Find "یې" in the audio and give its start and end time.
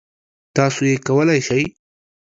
0.89-0.95